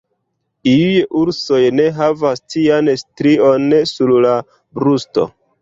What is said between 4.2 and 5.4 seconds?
la brusto.